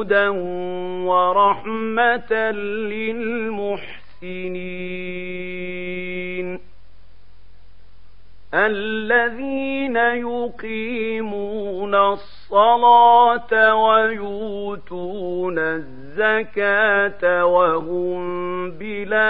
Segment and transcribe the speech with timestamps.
[0.00, 0.28] هدى
[1.08, 2.32] ورحمة
[2.90, 3.90] للمحسنين
[8.54, 19.20] الذين يقيمون الصلاة ويؤتون الزكاة وهم بالآخرة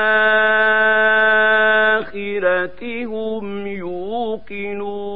[3.05, 5.11] هم يوقنون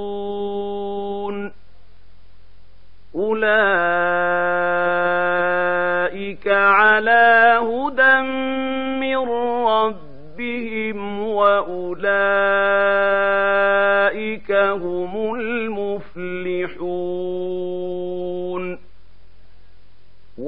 [3.14, 4.23] أولئك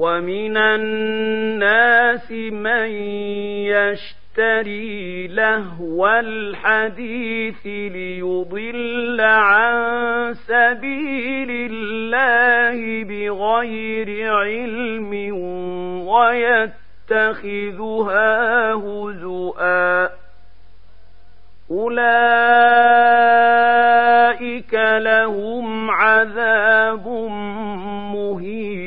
[0.07, 2.89] ومن الناس من
[3.67, 15.11] يشتري لهو الحديث ليضل عن سبيل الله بغير علم
[17.11, 20.09] ويتخذها هزؤا.
[21.71, 22.07] أولئك
[24.99, 27.07] لهم عذاب
[28.13, 28.86] مهين.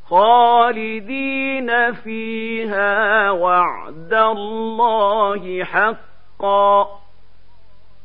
[0.08, 7.01] خالدين فيها وعد الله حقا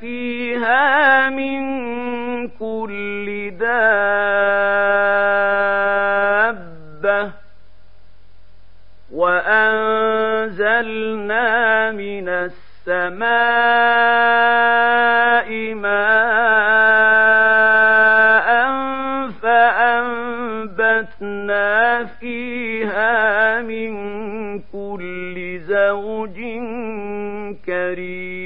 [0.00, 1.60] فيها من
[2.48, 4.80] كل دابة
[10.50, 13.30] وأنزلنا من السماء
[15.74, 16.10] ماء
[20.80, 23.92] فأنبتنا فيها من
[24.58, 26.40] كل زوج
[27.66, 28.39] كريم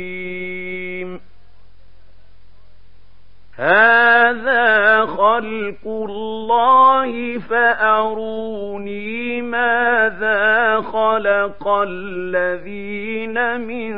[3.64, 13.94] هذا خلق الله فأروني ماذا خلق الذين من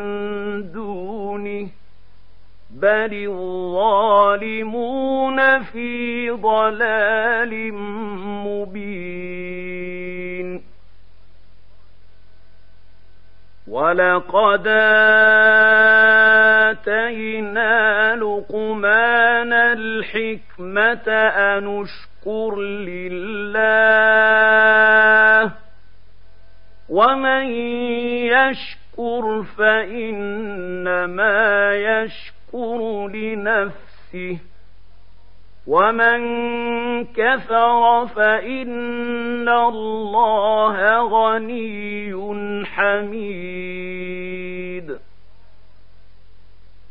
[0.72, 1.68] دونه
[2.70, 3.12] بل
[4.34, 7.72] الظالمون في ضلال
[8.46, 9.45] مبين
[13.68, 14.66] ولقد
[16.70, 22.60] آتينا لقمان الحكمة أن اشكر
[23.50, 24.06] لله
[26.88, 27.44] ومن
[28.30, 31.36] يشكر فإنما
[31.74, 34.38] يشكر لنفسه
[35.66, 36.20] ومن
[37.04, 42.14] كفر فإن الله غني
[42.66, 44.46] حميد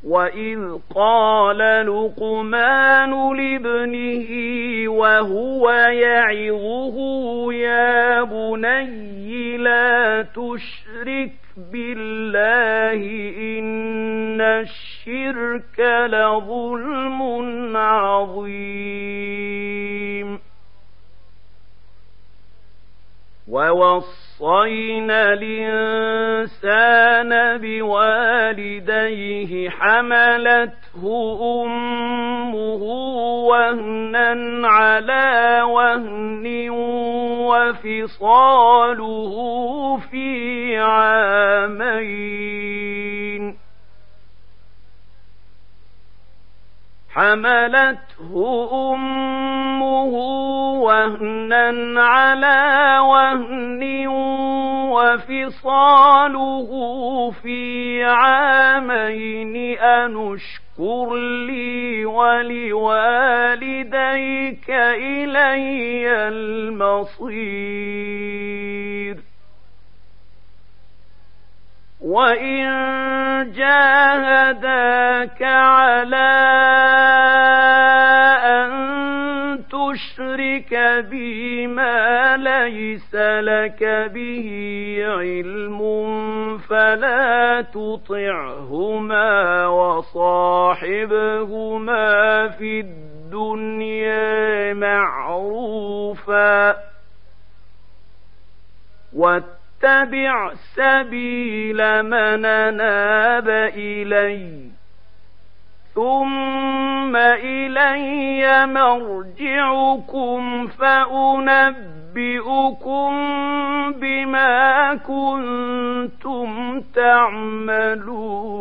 [0.06, 0.60] وإذ
[0.96, 1.58] قال
[1.88, 4.30] لقمان لابنه
[4.92, 6.98] وهو يعظه
[7.54, 11.32] يا بني لا تشرك
[11.72, 13.02] بالله
[13.38, 14.95] إن الشرك
[16.08, 19.16] لظلم عظيم.
[23.48, 32.84] ووصينا الإنسان بوالديه حملته أمه
[33.48, 36.70] وهنا على وهن
[37.50, 39.34] وفصاله
[39.98, 42.46] في عامين.
[47.16, 48.34] حملته
[48.94, 50.14] أمه
[50.84, 54.08] وهنا على وهن
[54.92, 56.70] وفصاله
[57.32, 61.16] في عامين أنشكر
[61.48, 62.70] لي ولوالديك
[64.70, 67.66] إلي المصير.
[72.06, 72.62] وإن
[73.52, 76.32] جاهداك على
[78.46, 78.70] أن
[79.66, 80.74] تشرك
[81.10, 84.50] بي ما ليس لك به
[85.08, 85.80] علم
[86.58, 90.88] فلا تطعهما وصاحبهما
[92.48, 96.76] في الدنيا معروفا
[99.86, 102.42] واتبع سبيل من
[102.78, 104.70] ناب إلي
[105.96, 111.74] ثم إلي مرجعكم فأنبئكم
[113.92, 118.56] بما كنتم تعملون.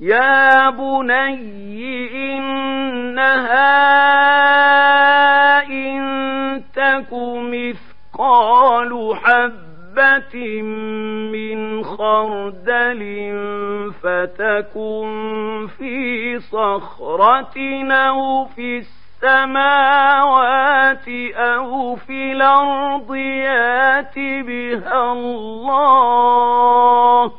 [0.00, 3.86] يا بني إنها
[5.70, 6.25] إن
[6.96, 7.12] تك
[7.52, 10.62] مثقال حبة
[11.32, 13.02] من خردل
[14.02, 17.54] فتكن في صخرة
[17.92, 18.82] أو في
[19.22, 27.32] السماوات أو في الأرض يات بها الله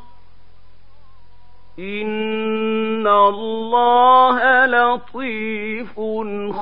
[1.78, 6.00] إن الله لطيف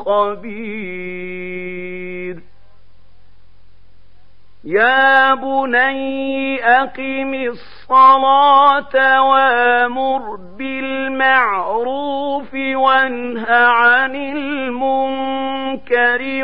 [0.05, 1.66] خبير
[4.67, 14.85] يا بني أقم الصلاة وامر بالمعروف وانه عن المنكر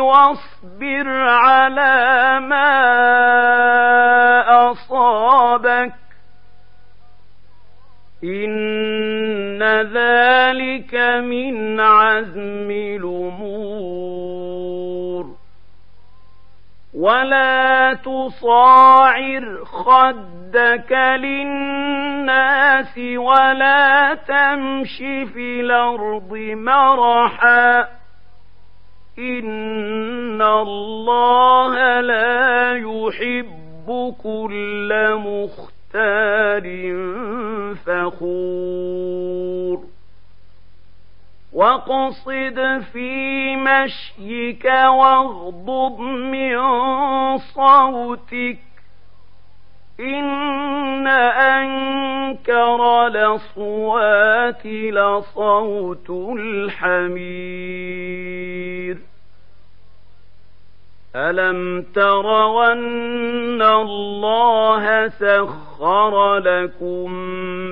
[0.00, 2.70] واصبر على ما
[4.70, 5.92] أصابك
[8.24, 13.91] إن ذلك من عزم الأمور
[17.02, 24.96] ولا تصاعر خدك للناس ولا تمش
[25.34, 27.88] في الأرض مرحا
[29.18, 36.64] إن الله لا يحب كل مختار
[37.86, 39.91] فخور
[41.62, 46.58] واقصد في مشيك واغضض من
[47.38, 48.58] صوتك
[50.00, 57.22] إن أنكر الأصوات لصوت الحمير
[61.16, 67.12] ألم تروا أن الله سخر لكم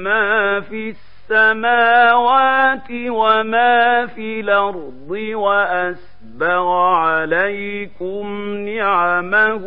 [0.04, 0.90] ما في
[1.30, 9.64] السماوات وما في الأرض وأسبغ عليكم نعمه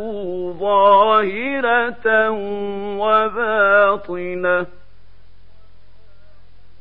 [0.60, 2.30] ظاهرة
[3.00, 4.66] وباطنة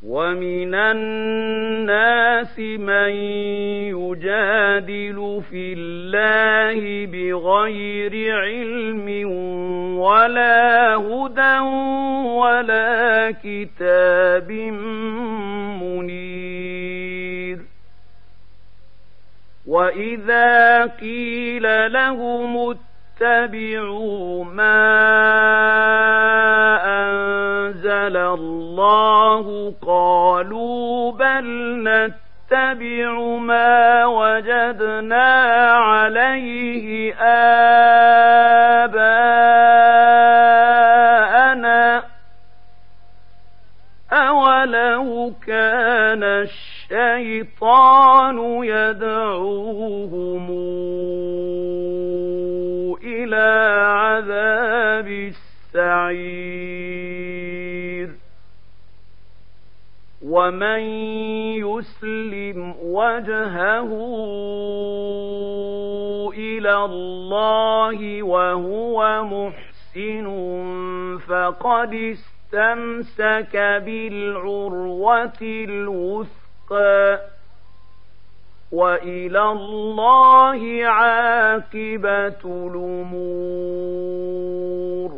[0.03, 3.11] ومن الناس من
[3.95, 9.31] يجادل في الله بغير علم
[9.99, 11.59] ولا هدى
[12.39, 14.53] ولا كتاب
[15.83, 17.59] منير
[19.67, 22.75] واذا قيل لهم
[23.21, 24.83] اتبعوا ما
[26.85, 28.17] أنزل
[29.43, 31.45] الله قالوا بل
[31.83, 35.33] نتبع ما وجدنا
[35.73, 37.63] عليه آباءنا.
[44.13, 46.23] أولو كان
[46.93, 50.47] الشيطان يدعوهم
[53.05, 53.47] إلى
[53.87, 56.42] عذاب السعير
[60.33, 60.81] ومن
[61.61, 63.91] يسلم وجهه
[66.33, 70.27] إلى الله وهو محسن
[71.29, 77.21] فقد استمسك بالعروة الوثقى
[78.73, 82.43] وإلى الله عاقبة
[83.53, 85.12] الأمور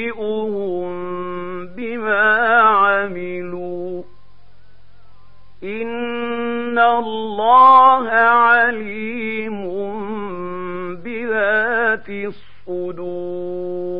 [1.66, 2.22] بما
[2.60, 4.02] عملوا
[5.64, 9.60] إن الله عليم
[11.04, 13.99] بذات الصدور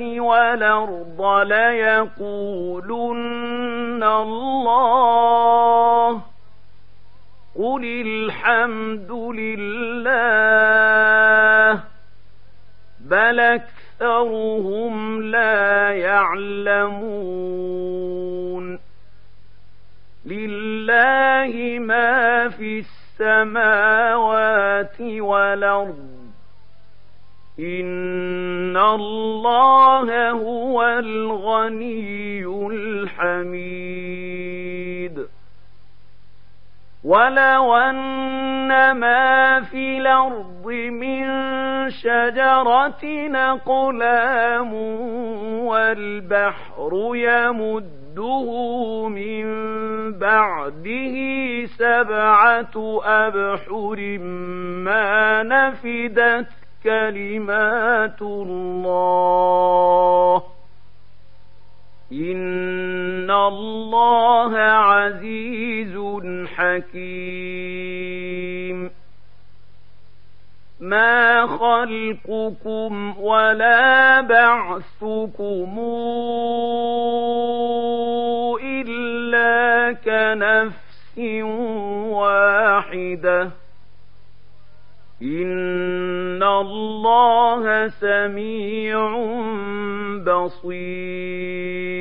[0.00, 2.82] والأرض ليقولن
[4.02, 6.22] الله
[7.58, 10.10] قل الحمد لله
[13.00, 17.40] بل أكثرهم لا يعلمون
[20.26, 22.84] لله ما في
[23.20, 26.09] السماوات والأرض
[27.58, 34.20] إن الله هو الغني الحميد
[37.04, 41.26] ولو أن ما في الأرض من
[41.90, 43.04] شجرة
[43.34, 44.74] أقلام
[45.64, 48.48] والبحر يمده
[49.08, 49.44] من
[50.12, 51.16] بعده
[51.66, 54.18] سبعة أبحر
[54.84, 59.70] ما نفدت كلمات الله.
[62.12, 65.98] إن الله عزيز
[66.56, 68.10] حكيم.
[70.80, 75.78] ما خلقكم ولا بعثكم
[78.62, 81.18] إلا كنفس
[82.10, 83.50] واحدة.
[85.22, 85.79] إن
[86.60, 89.10] الله سميع
[90.26, 92.00] بصير.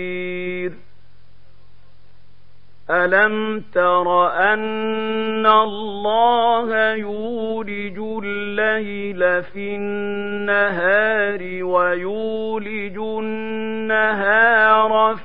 [2.89, 14.35] ألم تر أن الله يولج الليل في النهار ويولج النهار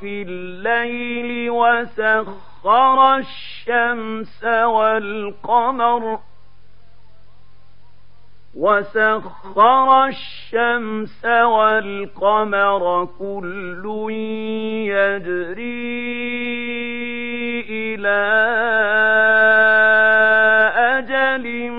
[0.01, 6.21] في الليل وسخر الشمس والقمر ۖ
[8.57, 14.11] وسخر الشمس والقمر كل
[14.87, 16.05] يجري
[17.71, 18.23] إلى
[20.77, 21.71] أجل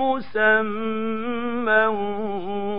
[0.00, 1.86] مسمى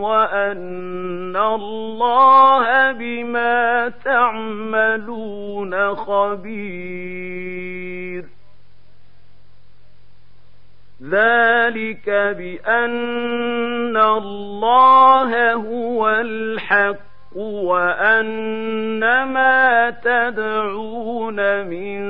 [0.02, 7.22] وأن الله بما تعملون خبير
[11.62, 22.02] ذلك بأن الله هو الحق وأن ما تدعون من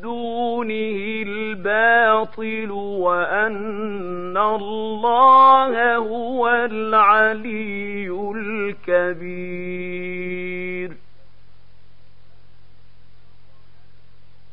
[0.00, 10.37] دونه الباطل وأن الله هو العلي الكبير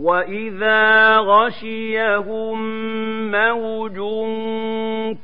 [0.00, 2.60] وإذا غشيهم
[3.30, 3.96] موج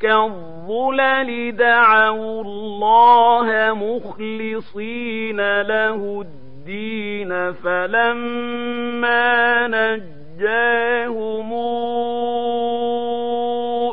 [0.00, 9.26] كالظلل دعوا الله مخلصين له الدين فلما
[9.66, 11.52] نجاهم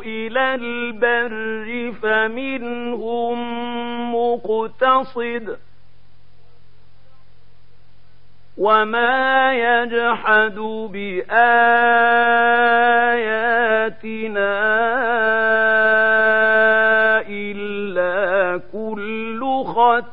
[0.06, 3.36] إلى البر فمنهم
[4.16, 5.58] مقتصد
[8.58, 10.56] وما يجحد
[10.94, 11.34] بآياتنا
[17.30, 20.13] إلا كل ختار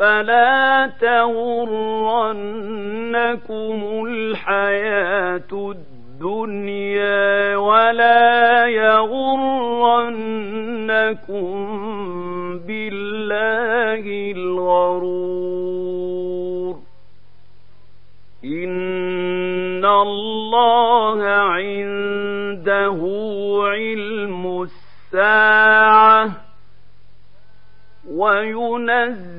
[0.00, 1.68] فلا تغرنكم
[4.06, 10.08] الحياة الدنيا ولا يغرنكم
[12.66, 15.90] بالله الغرور.
[18.44, 23.00] إن الله عنده
[23.62, 26.30] علم الساعة
[28.10, 29.29] وينزل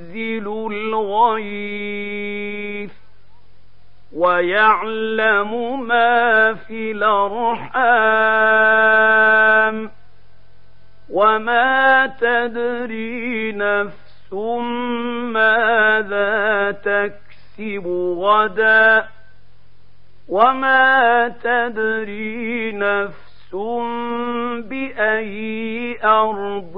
[0.71, 1.81] الغيث
[4.15, 8.31] ويعلم ما في الأرحام
[11.09, 14.33] وما تدري نفس
[15.33, 19.07] ماذا تكسب غدا
[20.29, 23.55] وما تدري نفس
[24.69, 26.73] بأي أرض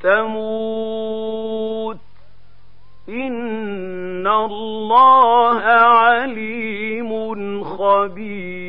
[0.00, 0.77] تموت
[4.92, 7.10] الله عليم
[7.64, 8.67] خبير.